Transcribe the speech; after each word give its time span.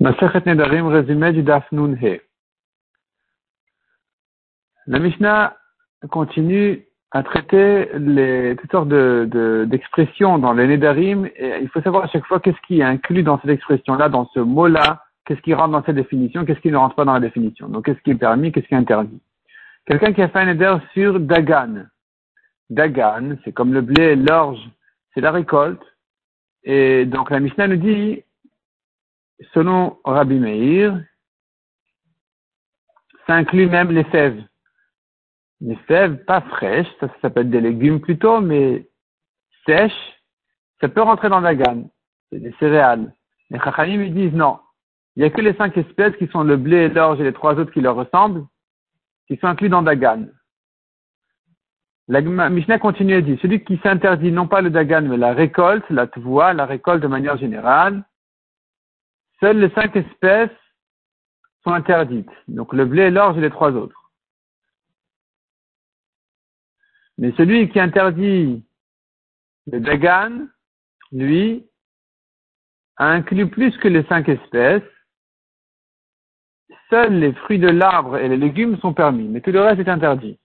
Masechet 0.00 0.46
Nedarim, 0.46 0.86
résumé 0.86 1.30
du 1.32 1.42
Daf 1.42 1.70
He. 1.72 2.22
La 4.86 4.98
Mishnah 4.98 5.54
continue 6.10 6.86
à 7.10 7.22
traiter 7.22 7.90
les, 7.98 8.56
toutes 8.56 8.70
sortes 8.70 8.88
de, 8.88 9.66
d'expressions 9.68 10.38
dans 10.38 10.54
les 10.54 10.66
Nedarim 10.66 11.26
et 11.36 11.58
il 11.60 11.68
faut 11.68 11.82
savoir 11.82 12.04
à 12.04 12.08
chaque 12.08 12.24
fois 12.24 12.40
qu'est-ce 12.40 12.60
qui 12.66 12.80
est 12.80 12.82
inclus 12.82 13.22
dans 13.22 13.38
cette 13.40 13.50
expression-là, 13.50 14.08
dans 14.08 14.26
ce 14.32 14.40
mot-là, 14.40 15.04
qu'est-ce 15.26 15.42
qui 15.42 15.52
rentre 15.52 15.72
dans 15.72 15.84
cette 15.84 15.96
définition, 15.96 16.46
qu'est-ce 16.46 16.60
qui 16.60 16.70
ne 16.70 16.78
rentre 16.78 16.94
pas 16.94 17.04
dans 17.04 17.12
la 17.12 17.20
définition. 17.20 17.68
Donc 17.68 17.84
qu'est-ce 17.84 18.00
qui 18.00 18.12
est 18.12 18.14
permis, 18.14 18.52
qu'est-ce 18.52 18.68
qui 18.68 18.74
est 18.74 18.78
interdit. 18.78 19.20
Quelqu'un 19.84 20.14
qui 20.14 20.22
a 20.22 20.28
fait 20.28 20.38
un 20.38 20.46
Neder 20.46 20.76
sur 20.94 21.20
Dagan. 21.20 21.84
Dagan, 22.70 23.36
c'est 23.44 23.52
comme 23.52 23.74
le 23.74 23.82
blé, 23.82 24.16
l'orge, 24.16 24.66
c'est 25.12 25.20
la 25.20 25.30
récolte. 25.30 25.82
Et 26.64 27.04
donc 27.04 27.28
la 27.30 27.40
Mishnah 27.40 27.68
nous 27.68 27.76
dit 27.76 28.22
selon 29.52 29.98
Rabbi 30.04 30.38
Meir, 30.38 31.00
ça 33.26 33.34
inclut 33.34 33.68
même 33.68 33.90
les 33.90 34.04
fèves. 34.04 34.42
Les 35.60 35.76
fèves 35.76 36.24
pas 36.24 36.40
fraîches, 36.40 36.88
ça, 37.00 37.08
ça 37.20 37.28
être 37.28 37.50
des 37.50 37.60
légumes 37.60 38.00
plutôt, 38.00 38.40
mais 38.40 38.88
sèches, 39.66 39.92
ça 40.80 40.88
peut 40.88 41.02
rentrer 41.02 41.28
dans 41.28 41.40
la 41.40 41.54
gamme. 41.54 41.88
C'est 42.30 42.40
des 42.40 42.54
céréales. 42.58 43.12
Les 43.50 43.58
Chachamim 43.58 44.02
ils 44.02 44.14
disent 44.14 44.32
non. 44.32 44.58
Il 45.16 45.20
n'y 45.20 45.26
a 45.26 45.30
que 45.30 45.40
les 45.40 45.54
cinq 45.54 45.76
espèces 45.76 46.16
qui 46.16 46.28
sont 46.28 46.44
le 46.44 46.56
blé, 46.56 46.88
l'orge 46.88 47.20
et 47.20 47.24
les 47.24 47.32
trois 47.32 47.54
autres 47.54 47.72
qui 47.72 47.80
leur 47.80 47.96
ressemblent, 47.96 48.46
qui 49.26 49.36
sont 49.36 49.48
inclus 49.48 49.68
dans 49.68 49.82
Dagan. 49.82 50.26
La 52.08 52.20
Mishnah 52.20 52.78
continue 52.78 53.14
à 53.14 53.20
dire, 53.20 53.38
celui 53.40 53.62
qui 53.62 53.78
s'interdit 53.82 54.32
non 54.32 54.48
pas 54.48 54.62
le 54.62 54.70
Dagan, 54.70 55.02
mais 55.02 55.16
la 55.16 55.32
récolte, 55.32 55.88
la 55.90 56.06
tvoie, 56.06 56.54
la 56.54 56.66
récolte 56.66 57.02
de 57.02 57.06
manière 57.06 57.36
générale, 57.36 58.02
Seules 59.40 59.58
les 59.58 59.70
cinq 59.70 59.96
espèces 59.96 60.50
sont 61.64 61.72
interdites. 61.72 62.30
Donc 62.48 62.72
le 62.72 62.84
blé, 62.84 63.10
l'orge 63.10 63.38
et 63.38 63.40
les 63.40 63.50
trois 63.50 63.72
autres. 63.72 64.12
Mais 67.18 67.32
celui 67.36 67.68
qui 67.70 67.80
interdit 67.80 68.64
le 69.66 69.80
dagan, 69.80 70.46
lui, 71.12 71.66
a 72.96 73.06
inclus 73.06 73.48
plus 73.48 73.76
que 73.78 73.88
les 73.88 74.04
cinq 74.04 74.28
espèces. 74.28 74.82
Seuls 76.88 77.18
les 77.18 77.32
fruits 77.32 77.58
de 77.58 77.68
l'arbre 77.68 78.16
et 78.16 78.28
les 78.28 78.36
légumes 78.36 78.78
sont 78.78 78.94
permis, 78.94 79.28
mais 79.28 79.40
tout 79.40 79.52
le 79.52 79.60
reste 79.60 79.80
est 79.80 79.88
interdit. 79.88 80.38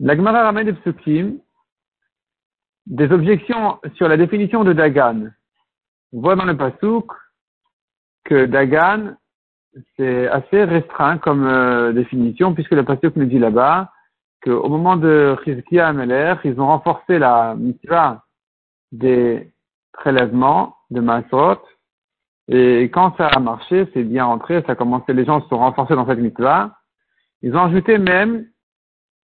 La 0.00 0.16
Gemara 0.16 0.44
ramène 0.44 0.74
psukim 0.76 1.38
des 2.88 3.12
objections 3.12 3.78
sur 3.94 4.08
la 4.08 4.16
définition 4.16 4.64
de 4.64 4.72
Dagan. 4.72 5.28
On 6.12 6.20
voit 6.20 6.36
dans 6.36 6.46
le 6.46 6.56
Pasuk 6.56 7.12
que 8.24 8.46
Dagan, 8.46 9.14
c'est 9.96 10.26
assez 10.28 10.64
restreint 10.64 11.18
comme 11.18 11.46
euh, 11.46 11.92
définition, 11.92 12.54
puisque 12.54 12.72
le 12.72 12.84
Pasuk 12.84 13.14
nous 13.16 13.26
dit 13.26 13.38
là-bas 13.38 13.92
qu'au 14.42 14.68
moment 14.68 14.96
de 14.96 15.36
Chizkiah 15.44 15.88
Ameler, 15.88 16.34
ils 16.44 16.58
ont 16.60 16.66
renforcé 16.66 17.18
la 17.18 17.54
mitzvah 17.56 18.24
des 18.90 19.52
prélèvements 19.92 20.76
de 20.90 21.00
Masot, 21.00 21.60
et 22.48 22.84
quand 22.84 23.14
ça 23.18 23.26
a 23.26 23.40
marché, 23.40 23.86
c'est 23.92 24.04
bien 24.04 24.24
rentré, 24.24 24.62
ça 24.66 24.72
a 24.72 24.74
commencé, 24.74 25.12
les 25.12 25.26
gens 25.26 25.42
se 25.42 25.48
sont 25.48 25.58
renforcés 25.58 25.94
dans 25.94 26.06
cette 26.06 26.20
mitzvah, 26.20 26.78
ils 27.42 27.54
ont 27.54 27.64
ajouté 27.64 27.98
même 27.98 28.46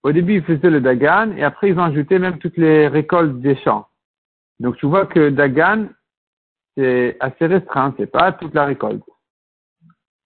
au 0.03 0.13
début, 0.13 0.37
ils 0.37 0.45
faisaient 0.45 0.71
le 0.71 0.81
Dagan 0.81 1.33
et 1.37 1.45
après, 1.45 1.71
ils 1.71 1.79
ont 1.79 1.85
ajouté 1.85 2.19
même 2.19 2.39
toutes 2.39 2.57
les 2.57 2.89
récoltes 2.89 3.41
des 3.41 3.57
champs. 3.57 3.87
Donc, 4.59 4.77
tu 4.77 4.87
vois 4.87 5.07
que 5.07 5.31
Dagan, 5.31 5.89
c'est 6.77 7.17
assez 7.21 7.47
restreint, 7.47 7.95
c'est 7.97 8.11
pas 8.11 8.33
toute 8.33 8.55
la 8.55 8.65
récolte. 8.65 9.05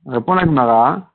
On 0.04 0.12
répond 0.12 0.34
la 0.34 0.44
Gemara. 0.44 1.12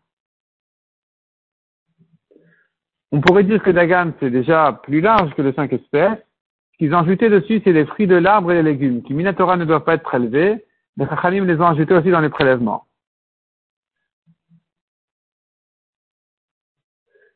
On 3.12 3.22
pourrait 3.22 3.44
dire 3.44 3.62
que 3.64 3.72
Dagan, 3.72 4.12
c'est 4.20 4.30
déjà 4.30 4.80
plus 4.84 5.02
large 5.02 5.34
que 5.34 5.42
les 5.42 5.54
cinq 5.54 5.74
espèces. 5.74 6.20
Ce 6.74 6.78
qu'ils 6.78 6.94
ont 6.94 7.00
ajouté 7.00 7.30
dessus, 7.30 7.62
c'est 7.64 7.74
les 7.74 7.86
fruits 7.86 8.08
de 8.08 8.16
l'arbre 8.16 8.52
et 8.52 8.56
les 8.56 8.64
légumes, 8.64 9.02
qui 9.04 9.14
Minatora 9.14 9.58
ne 9.58 9.66
doivent 9.66 9.84
pas 9.84 9.96
être 9.96 10.04
prélevés. 10.04 10.66
Les 10.98 11.08
Chachalim 11.08 11.46
les 11.46 11.60
ont 11.60 11.68
ajoutés 11.68 11.94
aussi 11.94 12.12
dans 12.12 12.22
les 12.22 12.30
prélèvements. 12.30 12.86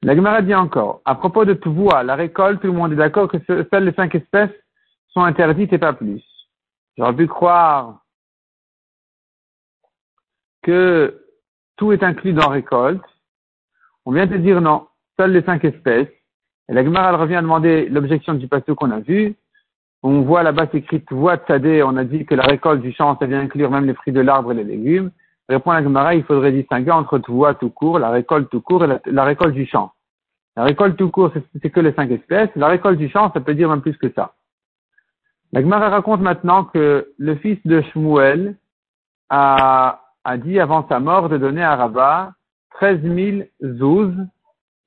La 0.05 0.15
Gemara 0.15 0.43
dit 0.43 0.53
encore, 0.53 1.01
à 1.03 1.15
propos 1.15 1.45
de 1.45 1.59
voix, 1.65 2.03
la 2.03 2.13
récolte, 2.13 2.61
tout 2.61 2.67
le 2.67 2.73
monde 2.73 2.93
est 2.93 2.95
d'accord 2.95 3.27
que 3.27 3.39
seules 3.47 3.85
les 3.85 3.93
cinq 3.93 4.13
espèces 4.13 4.51
sont 5.07 5.23
interdites 5.23 5.73
et 5.73 5.79
pas 5.79 5.93
plus. 5.93 6.23
J'aurais 6.95 7.15
pu 7.15 7.25
croire 7.25 8.03
que 10.61 11.23
tout 11.75 11.91
est 11.91 12.03
inclus 12.03 12.33
dans 12.33 12.49
récolte. 12.49 13.01
On 14.05 14.11
vient 14.11 14.27
de 14.27 14.37
dire 14.37 14.61
non, 14.61 14.85
seules 15.17 15.31
les 15.31 15.41
cinq 15.41 15.65
espèces. 15.65 16.09
Et 16.69 16.73
la 16.73 16.83
Gemara 16.83 17.17
revient 17.17 17.37
à 17.37 17.41
demander 17.41 17.89
l'objection 17.89 18.35
du 18.35 18.47
pasteur 18.47 18.75
qu'on 18.75 18.91
a 18.91 18.99
vu. 18.99 19.33
On 20.03 20.21
voit 20.21 20.43
là-bas 20.43 20.67
écrit 20.73 21.03
voix 21.09 21.37
de 21.37 21.81
on 21.81 21.97
a 21.97 22.03
dit 22.03 22.27
que 22.27 22.35
la 22.35 22.43
récolte 22.43 22.83
du 22.83 22.93
champ, 22.93 23.17
ça 23.17 23.25
vient 23.25 23.39
inclure 23.39 23.71
même 23.71 23.87
les 23.87 23.95
fruits 23.95 24.13
de 24.13 24.21
l'arbre 24.21 24.51
et 24.51 24.55
les 24.55 24.65
légumes. 24.65 25.09
Répond 25.47 25.71
la 25.71 25.83
Gemara, 25.83 26.15
il 26.15 26.23
faudrait 26.23 26.51
distinguer 26.51 26.91
entre 26.91 27.19
voix 27.27 27.53
tout 27.53 27.69
court, 27.69 27.99
la 27.99 28.09
récolte 28.09 28.49
tout 28.49 28.61
court 28.61 28.83
et 28.85 28.99
la 29.05 29.23
récolte 29.23 29.53
du 29.53 29.65
champ. 29.65 29.91
La 30.55 30.63
récolte 30.63 30.97
tout 30.97 31.09
court, 31.09 31.31
c'est 31.61 31.69
que 31.69 31.79
les 31.79 31.93
cinq 31.93 32.09
espèces. 32.11 32.49
La 32.55 32.67
récolte 32.67 32.97
du 32.97 33.09
champ, 33.09 33.31
ça 33.33 33.41
peut 33.41 33.53
dire 33.53 33.69
même 33.69 33.81
plus 33.81 33.97
que 33.97 34.11
ça. 34.13 34.33
La 35.51 35.61
Gemara 35.61 35.89
raconte 35.89 36.21
maintenant 36.21 36.63
que 36.63 37.13
le 37.17 37.35
fils 37.35 37.59
de 37.65 37.81
Shmuel 37.81 38.55
a, 39.29 40.01
dit 40.37 40.59
avant 40.59 40.87
sa 40.87 40.99
mort 40.99 41.29
de 41.29 41.37
donner 41.37 41.63
à 41.63 41.75
Rabat 41.75 42.33
13 42.71 43.01
000 43.01 43.37
zouz 43.77 44.13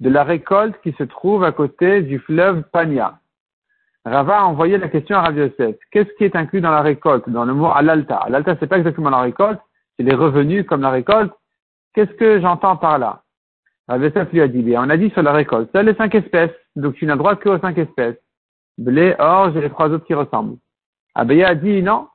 de 0.00 0.10
la 0.10 0.24
récolte 0.24 0.80
qui 0.82 0.92
se 0.92 1.04
trouve 1.04 1.44
à 1.44 1.52
côté 1.52 2.02
du 2.02 2.18
fleuve 2.18 2.62
Pania. 2.72 3.18
Rava 4.04 4.40
a 4.40 4.44
envoyé 4.44 4.78
la 4.78 4.88
question 4.88 5.16
à 5.16 5.22
Rav. 5.22 5.50
Qu'est-ce 5.90 6.16
qui 6.16 6.24
est 6.24 6.36
inclus 6.36 6.60
dans 6.60 6.70
la 6.70 6.82
récolte, 6.82 7.28
dans 7.28 7.44
le 7.44 7.54
mot 7.54 7.70
alalta 7.70 8.16
Alalta, 8.16 8.56
c'est 8.58 8.66
pas 8.66 8.78
exactement 8.78 9.10
la 9.10 9.20
récolte, 9.20 9.60
c'est 9.98 10.04
les 10.04 10.14
revenus 10.14 10.64
comme 10.66 10.80
la 10.80 10.90
récolte. 10.90 11.32
Qu'est-ce 11.94 12.12
que 12.12 12.40
j'entends 12.40 12.76
par 12.76 12.98
là? 12.98 13.22
Rabbi 13.88 14.10
lui 14.32 14.40
a 14.40 14.48
dit, 14.48 14.74
on 14.76 14.90
a 14.90 14.96
dit 14.96 15.10
sur 15.10 15.22
la 15.22 15.32
récolte, 15.32 15.70
seules 15.72 15.86
les 15.86 15.94
cinq 15.94 16.14
espèces, 16.14 16.54
donc 16.76 16.94
tu 16.94 17.06
n'as 17.06 17.16
droit 17.16 17.36
que 17.36 17.48
aux 17.48 17.58
cinq 17.58 17.78
espèces. 17.78 18.16
Blé, 18.76 19.16
orge 19.18 19.56
et 19.56 19.60
les 19.60 19.70
trois 19.70 19.88
autres 19.88 20.04
qui 20.04 20.14
ressemblent. 20.14 20.58
Abaya 21.14 21.48
a 21.48 21.54
dit, 21.54 21.82
non, 21.82 22.06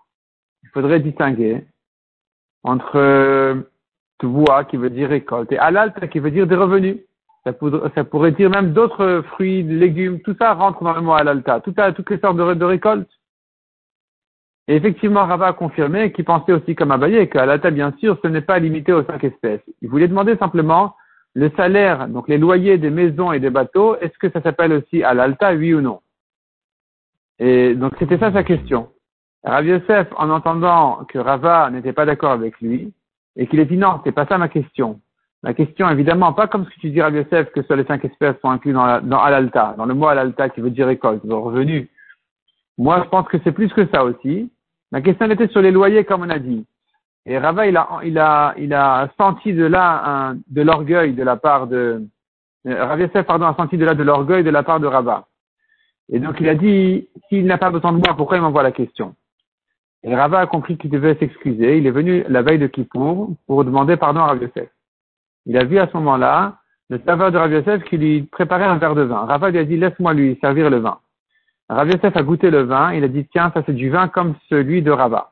il 0.62 0.70
faudrait 0.70 1.00
distinguer 1.00 1.66
entre 2.64 2.96
euh, 2.96 3.56
voix 4.22 4.64
qui 4.64 4.78
veut 4.78 4.90
dire 4.90 5.10
récolte 5.10 5.52
et 5.52 5.58
alalta 5.58 6.08
qui 6.08 6.20
veut 6.20 6.32
dire 6.32 6.48
des 6.48 6.56
revenus. 6.56 6.98
Ça, 7.44 7.52
ça 7.94 8.04
pourrait 8.06 8.32
dire 8.32 8.50
même 8.50 8.72
d'autres 8.72 9.22
fruits, 9.32 9.64
légumes, 9.64 10.22
tout 10.22 10.36
ça 10.40 10.54
rentre 10.54 10.82
dans 10.82 10.94
le 10.94 11.02
mot 11.02 11.14
alalta, 11.14 11.60
tout 11.60 11.74
à, 11.76 11.92
toutes 11.92 12.10
les 12.10 12.20
sortes 12.20 12.38
de, 12.38 12.54
de 12.54 12.66
récoltes. 12.66 13.12
Et 14.68 14.76
effectivement, 14.76 15.26
Rava 15.26 15.48
a 15.48 15.54
confirmé 15.54 16.12
qu'il 16.12 16.26
pensait 16.26 16.54
aussi 16.54 16.76
comme 16.76 16.92
Abaye 16.92 17.28
que 17.28 17.38
alalta, 17.38 17.70
bien 17.70 17.94
sûr, 18.00 18.18
ce 18.22 18.28
n'est 18.28 18.42
pas 18.42 18.60
limité 18.60 18.94
aux 18.94 19.04
cinq 19.04 19.24
espèces. 19.24 19.62
Il 19.82 19.90
voulait 19.90 20.08
demander 20.08 20.38
simplement 20.38 20.96
le 21.36 21.50
salaire, 21.58 22.08
donc 22.08 22.28
les 22.28 22.38
loyers 22.38 22.78
des 22.78 22.92
maisons 22.92 23.32
et 23.32 23.40
des 23.40 23.50
bateaux, 23.50 23.98
est-ce 23.98 24.18
que 24.20 24.30
ça 24.30 24.42
s'appelle 24.42 24.72
aussi 24.72 25.04
à 25.04 25.14
l'alta, 25.14 25.54
oui 25.54 25.74
ou 25.74 25.82
non? 25.82 26.00
Et 27.40 27.74
donc 27.74 27.94
c'était 28.00 28.20
ça 28.20 28.32
sa 28.32 28.44
question. 28.44 28.90
Rav 29.44 29.66
Yosef, 29.66 30.08
en 30.16 30.30
entendant 30.30 31.06
que 31.10 31.18
Rava 31.18 31.70
n'était 31.72 31.92
pas 31.92 32.06
d'accord 32.06 32.32
avec 32.32 32.62
lui, 32.62 32.94
et 33.36 33.48
qu'il 33.48 33.60
a 33.60 33.66
dit 33.66 33.78
non, 33.78 34.00
c'est 34.04 34.12
pas 34.12 34.28
ça 34.28 34.38
ma 34.38 34.48
question. 34.48 35.02
Ma 35.42 35.54
question, 35.54 35.90
évidemment, 35.90 36.32
pas 36.32 36.48
comme 36.48 36.64
ce 36.66 36.70
que 36.70 36.80
tu 36.80 36.92
dis, 36.92 37.02
Rav 37.02 37.16
Yosef, 37.16 37.52
que 37.52 37.64
sur 37.64 37.76
les 37.76 37.84
cinq 37.84 38.06
espèces 38.06 38.40
sont 38.42 38.50
inclus 38.50 38.72
dans, 38.72 39.20
Alalta, 39.20 39.74
dans 39.78 39.86
le 39.86 39.94
mot 39.94 40.08
Alalta 40.08 40.50
qui 40.50 40.62
veut 40.62 40.70
dire 40.70 40.88
récolte, 40.88 41.24
revenu. 41.24 41.90
Moi, 42.78 43.02
je 43.04 43.10
pense 43.10 43.28
que 43.28 43.38
c'est 43.44 43.52
plus 43.52 43.72
que 43.74 43.88
ça 43.88 44.04
aussi. 44.04 44.52
Ma 44.92 45.02
question 45.02 45.30
était 45.30 45.48
sur 45.48 45.62
les 45.62 45.72
loyers, 45.72 46.06
comme 46.06 46.22
on 46.22 46.30
a 46.30 46.40
dit. 46.40 46.66
Et 47.26 47.38
Rava, 47.38 47.68
il 47.68 47.78
a, 47.78 48.02
il 48.04 48.18
a, 48.20 48.54
il 48.58 48.74
a 48.74 49.10
senti 49.18 49.54
de 49.54 49.66
là 49.66 50.34
de 50.48 50.62
l'orgueil 50.62 51.14
de 51.14 51.24
la 51.24 51.38
part 51.38 51.68
de, 51.68 52.04
euh, 52.68 53.24
pardon, 53.26 53.46
a 53.46 53.56
senti 53.56 53.78
de 53.78 53.86
là 53.86 53.94
de 53.94 54.04
l'orgueil 54.04 54.44
de 54.44 54.50
la 54.50 54.64
part 54.64 54.80
de 54.80 54.88
Rava. 54.88 55.28
Et 56.12 56.20
donc 56.20 56.36
il 56.42 56.50
a 56.50 56.56
dit, 56.56 57.08
s'il 57.30 57.46
n'a 57.46 57.58
pas 57.58 57.70
besoin 57.70 57.94
de 57.94 57.98
moi, 57.98 58.16
pourquoi 58.16 58.38
il 58.38 58.42
m'envoie 58.42 58.64
la 58.64 58.72
question? 58.72 59.16
Et 60.04 60.14
Rava 60.14 60.40
a 60.40 60.48
compris 60.48 60.78
qu'il 60.78 60.90
devait 60.90 61.16
s'excuser. 61.16 61.78
Il 61.78 61.88
est 61.88 61.92
venu 61.92 62.26
la 62.28 62.42
veille 62.42 62.60
de 62.60 62.68
Kippour 62.68 63.30
pour 63.48 63.64
demander 63.64 63.96
pardon 63.96 64.20
à 64.20 64.28
Rav. 64.28 64.40
Il 65.46 65.58
a 65.58 65.64
vu 65.64 65.80
à 65.80 65.88
ce 65.88 65.94
moment-là 65.98 66.58
le 66.90 67.00
serveur 67.06 67.32
de 67.32 67.38
Rav 67.38 67.84
qui 67.84 67.98
lui 67.98 68.24
préparait 68.24 68.66
un 68.66 68.78
verre 68.78 68.96
de 68.96 69.04
vin. 69.04 69.26
Rava 69.26 69.50
lui 69.50 69.60
a 69.60 69.64
dit, 69.64 69.78
laisse-moi 69.78 70.14
lui 70.14 70.38
servir 70.42 70.70
le 70.70 70.80
vin. 70.80 71.00
Rav 71.74 71.90
a 72.02 72.24
goûté 72.24 72.50
le 72.52 72.64
vin. 72.64 72.94
Il 72.94 73.04
a 73.04 73.08
dit, 73.08 73.26
tiens, 73.32 73.52
ça 73.54 73.64
c'est 73.66 73.74
du 73.74 73.90
vin 73.90 74.08
comme 74.08 74.36
celui 74.50 74.82
de 74.82 74.92
Rava. 74.92 75.32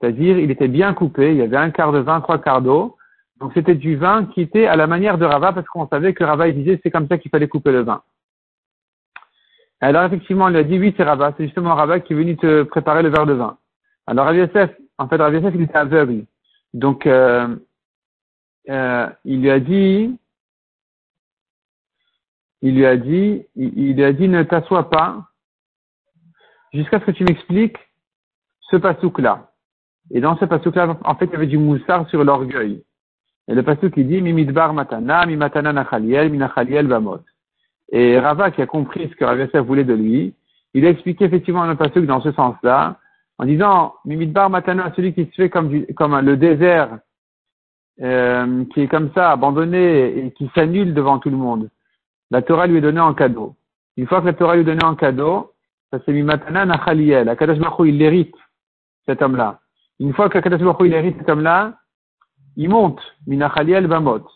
C'est-à-dire, 0.00 0.38
il 0.38 0.50
était 0.50 0.68
bien 0.68 0.94
coupé, 0.94 1.32
il 1.32 1.36
y 1.36 1.42
avait 1.42 1.56
un 1.56 1.70
quart 1.70 1.92
de 1.92 1.98
vin, 1.98 2.20
trois 2.20 2.38
quarts 2.38 2.62
d'eau. 2.62 2.96
Donc 3.38 3.52
c'était 3.54 3.74
du 3.74 3.96
vin 3.96 4.26
qui 4.26 4.42
était 4.42 4.66
à 4.66 4.76
la 4.76 4.86
manière 4.86 5.18
de 5.18 5.24
Rava, 5.24 5.52
parce 5.52 5.66
qu'on 5.68 5.88
savait 5.88 6.14
que 6.14 6.24
Rava, 6.24 6.48
il 6.48 6.54
disait 6.54 6.80
c'est 6.82 6.90
comme 6.90 7.08
ça 7.08 7.18
qu'il 7.18 7.30
fallait 7.30 7.48
couper 7.48 7.72
le 7.72 7.82
vin. 7.82 8.02
Alors 9.80 10.04
effectivement, 10.04 10.48
il 10.48 10.56
a 10.56 10.62
dit 10.62 10.78
oui, 10.78 10.94
c'est 10.96 11.04
Rava, 11.04 11.32
c'est 11.36 11.44
justement 11.44 11.74
Rava 11.74 12.00
qui 12.00 12.12
est 12.12 12.16
venu 12.16 12.36
te 12.36 12.62
préparer 12.64 13.02
le 13.02 13.08
verre 13.08 13.26
de 13.26 13.32
vin. 13.32 13.56
Alors 14.06 14.26
Rav 14.26 14.36
en 14.98 15.08
fait, 15.08 15.16
Rav 15.16 15.34
il 15.54 15.62
était 15.62 15.76
aveugle. 15.76 16.24
Donc, 16.74 17.06
euh, 17.06 17.56
euh, 18.68 19.08
il 19.24 19.40
lui 19.40 19.50
a 19.50 19.58
dit, 19.58 20.16
il 22.62 22.74
lui 22.76 22.86
a 22.86 22.96
dit, 22.96 23.46
il, 23.56 23.78
il 23.78 23.96
lui 23.96 24.04
a 24.04 24.12
dit, 24.12 24.28
ne 24.28 24.42
t'assois 24.42 24.90
pas 24.90 25.29
jusqu'à 26.72 27.00
ce 27.00 27.04
que 27.06 27.10
tu 27.10 27.24
m'expliques 27.24 27.78
ce 28.70 28.76
pasouk-là. 28.76 29.50
Et 30.10 30.20
dans 30.20 30.36
ce 30.36 30.44
pasouk-là, 30.44 30.96
en 31.04 31.14
fait, 31.14 31.26
il 31.26 31.32
y 31.32 31.36
avait 31.36 31.46
du 31.46 31.58
moussard 31.58 32.08
sur 32.08 32.24
l'orgueil. 32.24 32.82
Et 33.48 33.54
le 33.54 33.62
pasouk, 33.62 33.92
il 33.96 34.06
dit, 34.06 34.22
Mimidbar 34.22 34.72
matana, 34.72 35.26
mimatana 35.26 35.72
nachaliel, 35.72 36.30
minachaliel 36.30 36.86
bamot. 36.86 37.20
Et 37.92 38.18
Rava, 38.18 38.50
qui 38.50 38.62
a 38.62 38.66
compris 38.66 39.08
ce 39.08 39.16
que 39.16 39.24
Rav 39.24 39.38
Yosef 39.38 39.66
voulait 39.66 39.84
de 39.84 39.94
lui, 39.94 40.34
il 40.74 40.86
a 40.86 40.90
expliqué 40.90 41.24
effectivement 41.24 41.66
le 41.66 41.74
pasouk 41.74 42.06
dans 42.06 42.20
ce 42.20 42.32
sens-là, 42.32 42.98
en 43.38 43.44
disant, 43.44 43.94
Mimidbar 44.04 44.50
matana, 44.50 44.92
celui 44.94 45.14
qui 45.14 45.24
se 45.26 45.34
fait 45.34 45.50
comme, 45.50 45.68
du, 45.68 45.86
comme 45.94 46.18
le 46.20 46.36
désert, 46.36 46.98
euh, 48.02 48.64
qui 48.72 48.82
est 48.82 48.88
comme 48.88 49.10
ça, 49.14 49.32
abandonné 49.32 50.26
et 50.26 50.30
qui 50.32 50.50
s'annule 50.54 50.94
devant 50.94 51.18
tout 51.18 51.30
le 51.30 51.36
monde. 51.36 51.68
La 52.30 52.42
Torah 52.42 52.66
lui 52.66 52.78
est 52.78 52.82
donnée 52.82 53.00
en 53.00 53.14
cadeau. 53.14 53.56
Une 53.96 54.06
fois 54.06 54.20
que 54.20 54.26
la 54.26 54.32
Torah 54.32 54.54
lui 54.54 54.62
est 54.62 54.64
donnée 54.64 54.84
en 54.84 54.94
cadeau, 54.94 55.52
ça 55.90 55.98
c'est 56.04 56.12
Mimatana 56.12 56.66
Nachaliel. 56.66 57.28
Akadosh 57.28 57.58
Baruch 57.58 57.88
il 57.88 57.98
l'hérite, 57.98 58.36
cet 59.06 59.22
homme-là. 59.22 59.60
Une 59.98 60.14
fois 60.14 60.28
qu'Akadosh 60.28 60.60
Baruch 60.60 60.86
il 60.86 60.94
hérite 60.94 61.18
cet 61.18 61.28
homme-là, 61.28 61.74
il 62.56 62.68
monte, 62.68 63.00
Minachaliel 63.26 63.86
Bamot. 63.86 64.26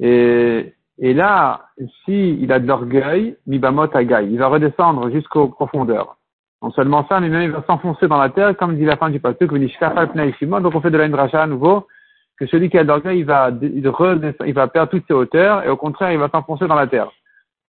Et, 0.00 0.74
et 0.98 1.14
là, 1.14 1.68
si 2.04 2.38
il 2.40 2.52
a 2.52 2.58
de 2.58 2.66
l'orgueil, 2.66 3.36
Mibamot 3.46 3.94
Agaï, 3.94 4.30
il 4.30 4.38
va 4.38 4.48
redescendre 4.48 5.10
jusqu'aux 5.10 5.48
profondeurs. 5.48 6.16
Non 6.62 6.70
seulement 6.70 7.06
ça, 7.08 7.20
mais 7.20 7.28
même 7.28 7.42
il 7.42 7.50
va 7.50 7.62
s'enfoncer 7.66 8.08
dans 8.08 8.18
la 8.18 8.30
terre, 8.30 8.56
comme 8.56 8.76
dit 8.76 8.84
la 8.84 8.96
fin 8.96 9.10
du 9.10 9.20
pasteur, 9.20 9.48
donc 9.48 10.74
on 10.74 10.80
fait 10.80 10.90
de 10.90 10.96
la 10.98 11.08
dracha 11.08 11.42
à 11.42 11.46
nouveau, 11.46 11.86
que 12.38 12.46
celui 12.46 12.70
qui 12.70 12.78
a 12.78 12.82
de 12.82 12.88
l'orgueil, 12.88 13.18
il 13.18 13.24
va, 13.24 13.50
il, 13.60 13.84
il 14.46 14.54
va 14.54 14.68
perdre 14.68 14.90
toutes 14.90 15.06
ses 15.06 15.14
hauteurs, 15.14 15.62
et 15.64 15.68
au 15.68 15.76
contraire, 15.76 16.12
il 16.12 16.18
va 16.18 16.30
s'enfoncer 16.30 16.66
dans 16.66 16.74
la 16.74 16.86
terre. 16.86 17.10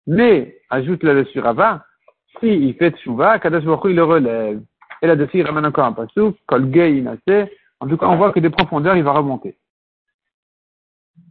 Mais, 0.07 0.57
ajoute 0.69 1.03
là-dessus 1.03 1.39
Rava, 1.39 1.85
si 2.39 2.47
il 2.47 2.73
fait 2.75 2.91
tchouva, 2.91 3.39
Kadosh 3.39 3.63
Baruch 3.63 3.85
il 3.85 3.95
le 3.95 4.03
relève. 4.03 4.61
Et 5.01 5.07
là-dessus, 5.07 5.39
il 5.39 5.45
ramène 5.45 5.65
encore 5.65 5.85
un 5.85 5.93
pasouk, 5.93 6.37
kol 6.45 6.69
gay 6.69 7.03
En 7.79 7.87
tout 7.87 7.97
cas, 7.97 8.07
on 8.07 8.17
voit 8.17 8.31
que 8.31 8.39
des 8.39 8.49
profondeurs, 8.49 8.95
il 8.95 9.03
va 9.03 9.13
remonter. 9.13 9.57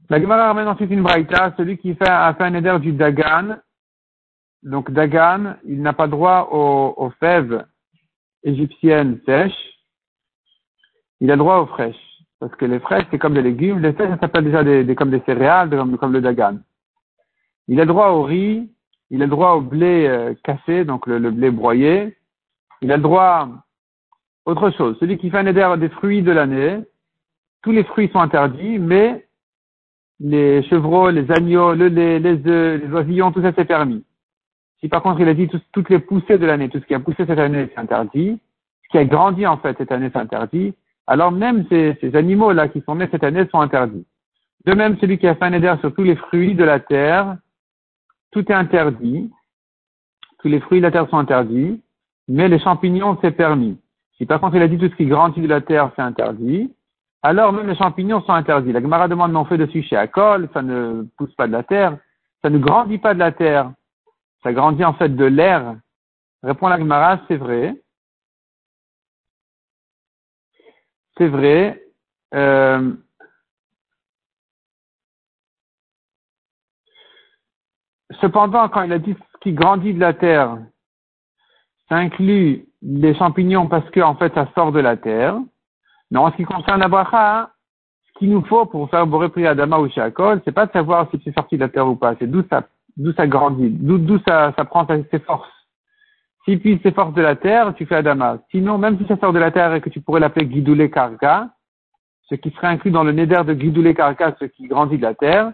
La 0.08 0.20
Gemara 0.20 0.48
ramène 0.48 0.66
ensuite 0.66 0.90
une 0.90 1.02
braïta, 1.02 1.54
celui 1.56 1.78
qui 1.78 1.94
fait, 1.94 2.08
a 2.08 2.34
fait 2.34 2.42
un 2.42 2.54
éder 2.54 2.76
du 2.80 2.92
Dagan. 2.92 3.58
Donc, 4.64 4.90
Dagan, 4.90 5.54
il 5.64 5.80
n'a 5.80 5.92
pas 5.92 6.08
droit 6.08 6.48
aux, 6.50 7.10
fèves 7.20 7.64
égyptiennes 8.42 9.20
sèches. 9.24 9.52
Il 11.20 11.30
a 11.30 11.36
droit 11.36 11.58
aux 11.58 11.66
fraîches. 11.66 11.94
Parce 12.40 12.54
que 12.56 12.64
les 12.64 12.80
fraîches, 12.80 13.06
c'est 13.10 13.18
comme 13.18 13.34
des 13.34 13.42
légumes. 13.42 13.78
Les 13.80 13.92
sèches, 13.92 14.10
ça 14.10 14.18
s'appelle 14.18 14.44
déjà 14.44 14.64
des, 14.64 14.94
comme 14.96 15.10
des 15.10 15.20
céréales, 15.20 15.70
comme 15.70 16.12
le 16.12 16.20
Dagan. 16.20 16.58
Il 17.68 17.80
a 17.80 17.86
droit 17.86 18.08
au 18.08 18.24
riz, 18.24 18.68
il 19.10 19.22
a 19.22 19.26
le 19.26 19.30
droit 19.30 19.52
au 19.52 19.60
blé 19.60 20.06
euh, 20.06 20.34
cassé, 20.44 20.84
donc 20.84 21.06
le, 21.06 21.30
blé 21.30 21.50
broyé. 21.50 22.16
Il 22.82 22.92
a 22.92 22.96
le 22.96 23.02
droit 23.02 23.48
autre 24.46 24.70
chose. 24.70 24.96
Celui 25.00 25.18
qui 25.18 25.30
fait 25.30 25.38
un 25.38 25.46
éder 25.46 25.74
des 25.78 25.88
fruits 25.88 26.22
de 26.22 26.32
l'année, 26.32 26.78
tous 27.62 27.72
les 27.72 27.84
fruits 27.84 28.10
sont 28.12 28.20
interdits, 28.20 28.78
mais 28.78 29.26
les 30.18 30.62
chevreaux, 30.64 31.10
les 31.10 31.30
agneaux, 31.30 31.74
le 31.74 31.88
lait, 31.88 32.18
les 32.18 32.46
œufs, 32.46 32.82
les 32.82 32.92
oisillons, 32.92 33.32
tout 33.32 33.42
ça 33.42 33.52
c'est 33.56 33.64
permis. 33.64 34.04
Si 34.80 34.88
par 34.88 35.02
contre 35.02 35.20
il 35.20 35.28
a 35.28 35.34
dit 35.34 35.48
toutes 35.72 35.90
les 35.90 35.98
poussées 35.98 36.38
de 36.38 36.46
l'année, 36.46 36.68
tout 36.68 36.78
ce 36.78 36.86
qui 36.86 36.94
a 36.94 37.00
poussé 37.00 37.26
cette 37.26 37.38
année 37.38 37.68
c'est 37.74 37.80
interdit, 37.80 38.40
ce 38.84 38.88
qui 38.90 38.98
a 38.98 39.04
grandi 39.04 39.46
en 39.46 39.58
fait 39.58 39.76
cette 39.76 39.92
année 39.92 40.10
c'est 40.12 40.18
interdit, 40.18 40.74
alors 41.06 41.32
même 41.32 41.66
ces, 41.68 41.98
ces 42.00 42.16
animaux-là 42.16 42.68
qui 42.68 42.80
sont 42.82 42.94
nés 42.94 43.08
cette 43.10 43.24
année 43.24 43.46
sont 43.50 43.60
interdits. 43.60 44.06
De 44.66 44.74
même, 44.74 44.98
celui 44.98 45.18
qui 45.18 45.26
a 45.26 45.34
fait 45.34 45.44
un 45.44 45.52
éder 45.52 45.74
sur 45.80 45.94
tous 45.94 46.02
les 46.02 46.16
fruits 46.16 46.54
de 46.54 46.64
la 46.64 46.80
terre, 46.80 47.36
tout 48.30 48.50
est 48.50 48.54
interdit. 48.54 49.30
Tous 50.38 50.48
les 50.48 50.60
fruits 50.60 50.80
de 50.80 50.84
la 50.84 50.90
terre 50.90 51.08
sont 51.08 51.18
interdits, 51.18 51.82
mais 52.28 52.48
les 52.48 52.58
champignons, 52.58 53.18
c'est 53.20 53.32
permis. 53.32 53.78
Si 54.16 54.26
par 54.26 54.40
contre 54.40 54.56
il 54.56 54.62
a 54.62 54.68
dit 54.68 54.78
tout 54.78 54.88
ce 54.88 54.96
qui 54.96 55.06
grandit 55.06 55.40
de 55.40 55.48
la 55.48 55.60
terre, 55.60 55.90
c'est 55.96 56.02
interdit, 56.02 56.72
alors 57.22 57.52
même 57.52 57.68
les 57.68 57.76
champignons 57.76 58.22
sont 58.22 58.32
interdits. 58.32 58.72
La 58.72 58.80
Gemara 58.80 59.08
demande, 59.08 59.32
mais 59.32 59.38
on 59.38 59.44
fait 59.44 59.58
dessus 59.58 59.82
chez 59.82 59.96
Akol, 59.96 60.48
ça 60.54 60.62
ne 60.62 61.04
pousse 61.16 61.34
pas 61.34 61.46
de 61.46 61.52
la 61.52 61.62
terre, 61.62 61.98
ça 62.42 62.50
ne 62.50 62.58
grandit 62.58 62.98
pas 62.98 63.14
de 63.14 63.18
la 63.18 63.32
terre, 63.32 63.72
ça 64.42 64.52
grandit 64.52 64.84
en 64.84 64.94
fait 64.94 65.10
de 65.10 65.24
l'air. 65.24 65.76
Répond 66.42 66.68
la 66.68 66.78
Gemara, 66.78 67.20
c'est 67.28 67.36
vrai. 67.36 67.76
C'est 71.18 71.28
vrai. 71.28 71.82
Euh, 72.34 72.92
Cependant, 78.20 78.68
quand 78.68 78.82
il 78.82 78.92
a 78.92 78.98
dit 78.98 79.14
ce 79.14 79.38
qui 79.40 79.52
grandit 79.52 79.94
de 79.94 80.00
la 80.00 80.12
terre, 80.12 80.58
ça 81.88 81.96
inclut 81.96 82.66
les 82.82 83.14
champignons 83.14 83.66
parce 83.66 83.88
que 83.90 84.00
en 84.00 84.14
fait 84.14 84.32
ça 84.34 84.48
sort 84.54 84.72
de 84.72 84.80
la 84.80 84.96
terre. 84.96 85.36
Mais 86.10 86.18
en 86.18 86.30
ce 86.30 86.36
qui 86.36 86.44
concerne 86.44 86.80
la 86.80 86.88
bracha, 86.88 87.50
ce 88.06 88.18
qu'il 88.18 88.30
nous 88.30 88.44
faut 88.44 88.66
pour 88.66 88.90
faire 88.90 89.06
Boré 89.06 89.46
Adama 89.46 89.78
ou 89.78 89.88
Shakol, 89.88 90.40
c'est 90.44 90.52
pas 90.52 90.66
de 90.66 90.72
savoir 90.72 91.08
si 91.10 91.20
c'est 91.24 91.34
sorti 91.34 91.56
de 91.56 91.60
la 91.60 91.68
terre 91.68 91.86
ou 91.86 91.96
pas, 91.96 92.14
c'est 92.18 92.26
d'où 92.26 92.42
ça, 92.50 92.64
d'où 92.96 93.12
ça 93.12 93.26
grandit, 93.26 93.70
d'où, 93.70 94.18
ça, 94.26 94.52
ça 94.56 94.64
prend 94.64 94.86
ses 94.86 95.18
forces. 95.20 95.48
Si 96.44 96.56
puis 96.56 96.80
ses 96.82 96.92
forces 96.92 97.14
de 97.14 97.22
la 97.22 97.36
terre, 97.36 97.74
tu 97.74 97.86
fais 97.86 97.96
Adama. 97.96 98.38
Sinon, 98.50 98.78
même 98.78 98.98
si 98.98 99.06
ça 99.06 99.16
sort 99.18 99.32
de 99.32 99.38
la 99.38 99.50
terre 99.50 99.74
et 99.74 99.80
que 99.80 99.90
tu 99.90 100.00
pourrais 100.00 100.20
l'appeler 100.20 100.46
Guidoulé 100.46 100.90
Karka, 100.90 101.50
ce 102.28 102.34
qui 102.34 102.50
serait 102.50 102.68
inclus 102.68 102.90
dans 102.90 103.04
le 103.04 103.12
neder 103.12 103.42
de 103.44 103.54
Guidoulé 103.54 103.94
Karka, 103.94 104.34
ce 104.40 104.46
qui 104.46 104.66
grandit 104.66 104.96
de 104.96 105.02
la 105.02 105.14
terre, 105.14 105.52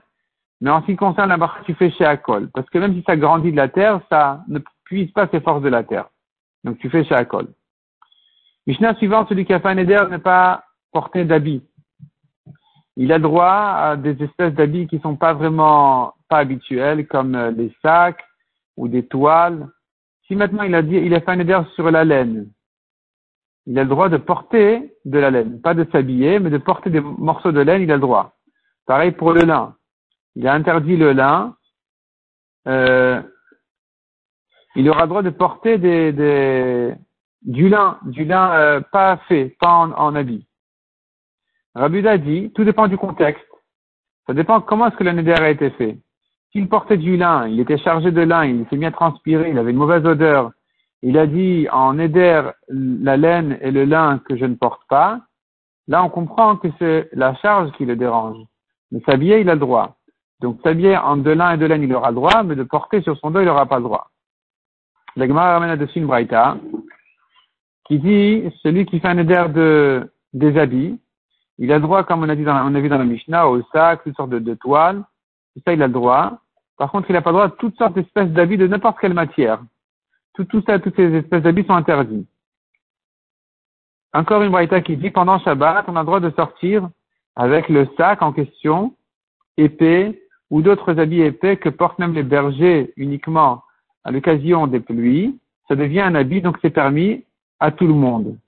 mais 0.60 0.70
en 0.70 0.80
ce 0.80 0.86
qui 0.86 0.96
concerne 0.96 1.28
la 1.28 1.36
bracha, 1.36 1.62
tu 1.64 1.74
fais 1.74 1.90
chez 1.90 2.04
Akol. 2.04 2.48
Parce 2.50 2.68
que 2.70 2.78
même 2.78 2.94
si 2.94 3.02
ça 3.06 3.16
grandit 3.16 3.50
de 3.50 3.56
la 3.56 3.68
terre, 3.68 4.00
ça 4.10 4.42
ne 4.48 4.58
puise 4.84 5.10
pas 5.12 5.28
ses 5.28 5.40
forces 5.40 5.62
de 5.62 5.68
la 5.68 5.84
terre. 5.84 6.08
Donc 6.64 6.78
tu 6.78 6.88
fais 6.88 7.04
chez 7.04 7.14
Akol. 7.14 7.48
Mishnah 8.66 8.94
suivant, 8.96 9.26
celui 9.26 9.44
qui 9.44 9.52
a 9.52 9.60
fait 9.60 9.68
un 9.68 9.76
éder 9.76 10.02
n'est 10.10 10.18
pas 10.18 10.64
porté 10.92 11.24
d'habits. 11.24 11.62
Il 12.96 13.12
a 13.12 13.18
droit 13.18 13.46
à 13.46 13.96
des 13.96 14.20
espèces 14.22 14.54
d'habits 14.54 14.86
qui 14.86 14.98
sont 15.00 15.16
pas 15.16 15.34
vraiment 15.34 16.14
pas 16.28 16.38
habituels, 16.38 17.06
comme 17.06 17.34
euh, 17.34 17.52
des 17.52 17.72
sacs 17.82 18.24
ou 18.76 18.88
des 18.88 19.06
toiles. 19.06 19.68
Si 20.26 20.34
maintenant 20.34 20.62
il 20.62 20.74
a 20.74 20.82
dit, 20.82 20.96
il 20.96 21.14
a 21.14 21.20
fait 21.20 21.30
un 21.30 21.38
éder 21.38 21.60
sur 21.74 21.90
la 21.90 22.04
laine, 22.04 22.48
il 23.66 23.78
a 23.78 23.84
le 23.84 23.88
droit 23.88 24.08
de 24.08 24.16
porter 24.16 24.94
de 25.04 25.18
la 25.18 25.30
laine, 25.30 25.60
pas 25.60 25.74
de 25.74 25.86
s'habiller, 25.92 26.40
mais 26.40 26.50
de 26.50 26.58
porter 26.58 26.90
des 26.90 27.00
morceaux 27.00 27.52
de 27.52 27.60
laine, 27.60 27.82
il 27.82 27.90
a 27.92 27.94
le 27.94 28.00
droit. 28.00 28.32
Pareil 28.86 29.12
pour 29.12 29.32
le 29.32 29.42
lin 29.42 29.75
il 30.36 30.46
a 30.46 30.52
interdit 30.52 30.96
le 30.96 31.12
lin, 31.12 31.56
euh, 32.68 33.20
il 34.74 34.88
aura 34.90 35.06
droit 35.06 35.22
de 35.22 35.30
porter 35.30 35.78
des, 35.78 36.12
des, 36.12 36.94
du 37.42 37.68
lin, 37.68 37.98
du 38.04 38.24
lin 38.24 38.52
euh, 38.52 38.80
pas 38.92 39.16
fait, 39.28 39.56
pas 39.58 39.72
en, 39.72 39.92
en 39.92 40.14
habit. 40.14 40.46
Rabuda 41.74 42.18
dit, 42.18 42.52
tout 42.54 42.64
dépend 42.64 42.86
du 42.86 42.98
contexte. 42.98 43.44
Ça 44.26 44.34
dépend 44.34 44.60
comment 44.60 44.88
est-ce 44.88 44.96
que 44.96 45.04
le 45.04 45.12
neder 45.12 45.32
a 45.32 45.50
été 45.50 45.70
fait. 45.70 45.98
S'il 46.52 46.68
portait 46.68 46.96
du 46.98 47.16
lin, 47.16 47.48
il 47.48 47.60
était 47.60 47.78
chargé 47.78 48.10
de 48.10 48.20
lin, 48.20 48.44
il 48.44 48.66
s'est 48.68 48.76
bien 48.76 48.90
transpiré, 48.90 49.50
il 49.50 49.58
avait 49.58 49.70
une 49.70 49.76
mauvaise 49.76 50.04
odeur, 50.04 50.52
il 51.02 51.18
a 51.18 51.26
dit 51.26 51.68
en 51.70 51.94
neder 51.94 52.50
la 52.68 53.16
laine 53.16 53.58
et 53.60 53.70
le 53.70 53.84
lin 53.84 54.20
que 54.26 54.36
je 54.36 54.44
ne 54.44 54.54
porte 54.54 54.82
pas, 54.88 55.20
là 55.86 56.02
on 56.04 56.10
comprend 56.10 56.56
que 56.56 56.68
c'est 56.78 57.08
la 57.12 57.34
charge 57.36 57.72
qui 57.72 57.84
le 57.84 57.96
dérange. 57.96 58.38
Mais 58.90 59.00
s'habiller, 59.00 59.40
il 59.40 59.50
a 59.50 59.54
le 59.54 59.60
droit. 59.60 59.96
Donc 60.40 60.60
s'habiller 60.62 60.96
en 60.96 61.16
de 61.16 61.30
lin 61.30 61.52
et 61.52 61.56
de 61.56 61.66
laine, 61.66 61.82
il 61.82 61.94
aura 61.94 62.10
le 62.10 62.16
droit, 62.16 62.42
mais 62.42 62.56
de 62.56 62.62
porter 62.62 63.00
sur 63.02 63.16
son 63.18 63.30
dos, 63.30 63.40
il 63.40 63.46
n'aura 63.46 63.66
pas 63.66 63.78
le 63.78 63.84
droit. 63.84 64.10
La 65.16 65.26
ramène 65.26 65.70
là-dessus 65.70 65.98
une 65.98 66.06
braïta 66.06 66.58
qui 67.86 67.98
dit 67.98 68.42
celui 68.62 68.84
qui 68.84 69.00
fait 69.00 69.08
un 69.08 69.18
éder 69.18 69.46
de, 69.48 70.12
des 70.34 70.58
habits, 70.58 70.98
il 71.58 71.72
a 71.72 71.76
le 71.76 71.82
droit, 71.82 72.04
comme 72.04 72.22
on 72.22 72.28
a, 72.28 72.36
dit 72.36 72.44
dans, 72.44 72.70
on 72.70 72.74
a 72.74 72.80
vu 72.80 72.88
dans 72.88 72.98
la 72.98 73.04
Mishnah, 73.04 73.48
au 73.48 73.62
sac, 73.72 74.04
toutes 74.04 74.16
sortes 74.16 74.30
de, 74.30 74.38
de 74.38 74.54
toiles, 74.54 75.02
tout 75.54 75.62
ça 75.64 75.72
il 75.72 75.82
a 75.82 75.86
le 75.86 75.92
droit. 75.92 76.38
Par 76.76 76.90
contre, 76.90 77.08
il 77.08 77.14
n'a 77.14 77.22
pas 77.22 77.30
le 77.30 77.36
droit 77.36 77.46
à 77.46 77.50
toutes 77.50 77.76
sortes 77.78 77.94
d'espèces 77.94 78.28
d'habits 78.28 78.58
de 78.58 78.66
n'importe 78.66 78.98
quelle 79.00 79.14
matière. 79.14 79.62
Tout, 80.34 80.44
tout 80.44 80.62
ça, 80.66 80.78
toutes 80.78 80.96
ces 80.96 81.14
espèces 81.14 81.42
d'habits 81.42 81.64
sont 81.64 81.72
interdits. 81.72 82.26
Encore 84.12 84.42
une 84.42 84.50
braïta 84.50 84.82
qui 84.82 84.96
dit 84.98 85.10
pendant 85.10 85.38
Shabbat, 85.38 85.86
on 85.88 85.96
a 85.96 86.00
le 86.00 86.06
droit 86.06 86.20
de 86.20 86.30
sortir 86.30 86.88
avec 87.36 87.68
le 87.70 87.88
sac 87.96 88.20
en 88.20 88.32
question, 88.32 88.94
épais, 89.56 90.20
ou 90.50 90.62
d'autres 90.62 90.98
habits 90.98 91.22
épais 91.22 91.56
que 91.56 91.68
portent 91.68 91.98
même 91.98 92.14
les 92.14 92.22
bergers 92.22 92.92
uniquement 92.96 93.62
à 94.04 94.10
l'occasion 94.10 94.66
des 94.66 94.80
pluies, 94.80 95.38
ça 95.68 95.74
devient 95.74 96.00
un 96.00 96.14
habit, 96.14 96.40
donc 96.40 96.58
c'est 96.62 96.70
permis 96.70 97.24
à 97.58 97.72
tout 97.72 97.86
le 97.86 97.94
monde. 97.94 98.38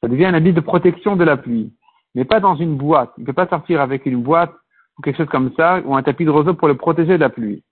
Ça 0.00 0.08
devient 0.08 0.26
un 0.26 0.34
habit 0.34 0.52
de 0.52 0.60
protection 0.60 1.16
de 1.16 1.24
la 1.24 1.36
pluie, 1.36 1.72
mais 2.14 2.24
pas 2.24 2.40
dans 2.40 2.56
une 2.56 2.76
boîte. 2.76 3.12
Il 3.18 3.22
ne 3.22 3.26
peut 3.26 3.32
pas 3.32 3.48
sortir 3.48 3.80
avec 3.80 4.06
une 4.06 4.22
boîte 4.22 4.54
ou 4.98 5.02
quelque 5.02 5.16
chose 5.16 5.28
comme 5.28 5.52
ça, 5.56 5.80
ou 5.84 5.96
un 5.96 6.02
tapis 6.02 6.24
de 6.24 6.30
roseau 6.30 6.54
pour 6.54 6.68
le 6.68 6.76
protéger 6.76 7.14
de 7.14 7.20
la 7.20 7.30
pluie. 7.30 7.62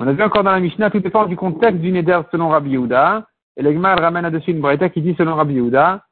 On 0.00 0.08
a 0.08 0.12
vu 0.12 0.22
encore 0.22 0.42
dans 0.42 0.50
la 0.50 0.60
Mishnah, 0.60 0.90
tout 0.90 0.98
dépend 1.00 1.26
du 1.26 1.36
contexte 1.36 1.80
du 1.80 1.92
Neder 1.92 2.20
selon 2.32 2.48
Rabbi 2.48 2.70
Yehuda. 2.70 3.26
Et 3.56 3.62
l'Egma 3.62 3.94
ramène 3.94 4.24
à-dessus 4.24 4.50
une 4.50 4.60
braïta 4.60 4.88
qui 4.88 5.00
dit 5.00 5.14
selon 5.16 5.36
Rabbi 5.36 5.54
Yehuda, 5.54 6.04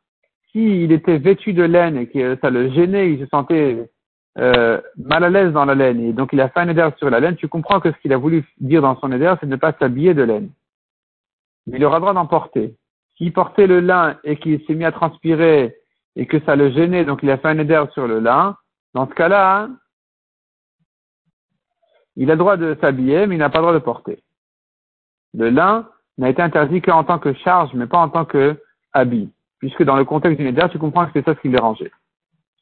s'il 0.53 0.93
était 0.93 1.19
vêtu 1.19 1.53
de 1.55 1.63
laine 1.63 1.97
et 1.97 2.07
que 2.07 2.39
ça 2.41 2.51
le 2.51 2.71
gênait, 2.71 3.13
il 3.13 3.21
se 3.21 3.27
sentait 3.27 3.91
euh, 4.39 4.81
mal 4.97 5.25
à 5.25 5.31
l'aise 5.31 5.53
dans 5.53 5.65
la 5.65 5.75
laine, 5.75 6.01
et 6.01 6.13
donc 6.13 6.31
il 6.33 6.41
a 6.41 6.49
fait 6.49 6.61
un 6.61 6.69
éder 6.69 6.89
sur 6.99 7.11
la 7.11 7.21
laine, 7.21 7.37
tu 7.37 7.49
comprends 7.49 7.81
que 7.81 7.91
ce 7.91 7.97
qu'il 7.99 8.13
a 8.13 8.19
voulu 8.19 8.45
dire 8.61 8.83
dans 8.83 8.99
son 9.01 9.13
éder, 9.13 9.33
c'est 9.41 9.47
de 9.47 9.51
ne 9.51 9.57
pas 9.57 9.75
s'habiller 9.79 10.15
de 10.15 10.23
laine. 10.23 10.51
Mais 11.67 11.79
il 11.79 11.85
aura 11.85 12.01
droit 12.01 12.15
d'en 12.15 12.27
porter. 12.27 12.77
S'il 13.17 13.33
portait 13.33 13.67
le 13.67 13.81
lin 13.81 14.19
et 14.25 14.37
qu'il 14.37 14.65
s'est 14.65 14.75
mis 14.75 14.85
à 14.85 14.93
transpirer 14.93 15.77
et 16.17 16.27
que 16.27 16.41
ça 16.41 16.57
le 16.57 16.71
gênait, 16.71 17.05
donc 17.05 17.21
il 17.23 17.31
a 17.31 17.39
fait 17.39 17.49
un 17.49 17.59
éder 17.59 17.83
sur 17.93 18.07
le 18.07 18.21
lin, 18.21 18.57
dans 18.95 19.07
ce 19.09 19.15
cas-là, 19.15 19.69
il 22.17 22.31
a 22.31 22.37
droit 22.37 22.57
de 22.57 22.77
s'habiller, 22.81 23.27
mais 23.27 23.37
il 23.37 23.39
n'a 23.39 23.49
pas 23.49 23.59
le 23.59 23.65
droit 23.65 23.75
de 23.75 23.79
porter. 23.79 24.23
Le 25.35 25.49
lin 25.49 25.89
n'a 26.19 26.29
été 26.29 26.43
interdit 26.43 26.83
qu'en 26.83 27.05
tant 27.05 27.19
que 27.19 27.33
charge, 27.33 27.73
mais 27.75 27.87
pas 27.87 27.99
en 27.99 28.11
tant 28.11 28.27
que 28.27 28.61
habit. 28.93 29.31
Puisque 29.63 29.85
dans 29.85 29.97
le 29.97 30.05
contexte 30.05 30.41
Neder, 30.41 30.67
tu 30.73 30.79
comprends 30.81 31.07
que 31.07 31.13
c'est 31.15 31.25
ça 31.25 31.37
ce 31.37 31.41
qui 31.41 31.49
dérangeait. 31.49 31.93